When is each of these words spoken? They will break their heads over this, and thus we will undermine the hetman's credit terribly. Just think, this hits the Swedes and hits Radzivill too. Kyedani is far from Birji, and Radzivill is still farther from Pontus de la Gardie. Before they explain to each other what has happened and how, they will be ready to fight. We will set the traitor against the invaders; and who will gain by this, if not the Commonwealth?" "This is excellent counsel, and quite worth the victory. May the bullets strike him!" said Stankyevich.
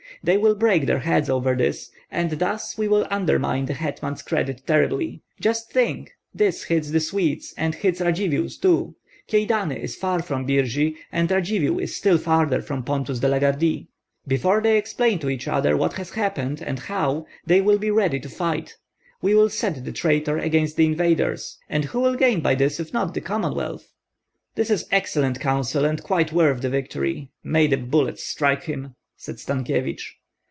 They 0.23 0.37
will 0.37 0.53
break 0.53 0.85
their 0.85 0.99
heads 0.99 1.31
over 1.31 1.55
this, 1.55 1.89
and 2.11 2.29
thus 2.31 2.77
we 2.77 2.87
will 2.87 3.07
undermine 3.09 3.65
the 3.65 3.73
hetman's 3.73 4.21
credit 4.21 4.61
terribly. 4.67 5.23
Just 5.39 5.71
think, 5.71 6.11
this 6.35 6.65
hits 6.65 6.91
the 6.91 6.99
Swedes 6.99 7.55
and 7.57 7.73
hits 7.73 8.01
Radzivill 8.01 8.47
too. 8.61 8.93
Kyedani 9.27 9.79
is 9.81 9.95
far 9.95 10.21
from 10.21 10.45
Birji, 10.45 10.93
and 11.11 11.27
Radzivill 11.31 11.79
is 11.81 11.95
still 11.95 12.19
farther 12.19 12.61
from 12.61 12.83
Pontus 12.83 13.17
de 13.17 13.27
la 13.27 13.39
Gardie. 13.39 13.87
Before 14.27 14.61
they 14.61 14.77
explain 14.77 15.17
to 15.19 15.29
each 15.29 15.47
other 15.47 15.75
what 15.75 15.93
has 15.93 16.11
happened 16.11 16.61
and 16.61 16.77
how, 16.77 17.25
they 17.47 17.59
will 17.59 17.79
be 17.79 17.89
ready 17.89 18.19
to 18.19 18.29
fight. 18.29 18.75
We 19.23 19.33
will 19.33 19.49
set 19.49 19.83
the 19.85 19.91
traitor 19.91 20.37
against 20.37 20.75
the 20.75 20.85
invaders; 20.85 21.57
and 21.67 21.85
who 21.85 21.99
will 21.99 22.15
gain 22.15 22.41
by 22.41 22.53
this, 22.53 22.79
if 22.79 22.93
not 22.93 23.15
the 23.15 23.21
Commonwealth?" 23.21 23.91
"This 24.53 24.69
is 24.69 24.85
excellent 24.91 25.39
counsel, 25.39 25.83
and 25.83 26.03
quite 26.03 26.31
worth 26.31 26.61
the 26.61 26.69
victory. 26.69 27.31
May 27.43 27.65
the 27.65 27.77
bullets 27.77 28.23
strike 28.23 28.65
him!" 28.65 28.93
said 29.15 29.35
Stankyevich. 29.35 30.15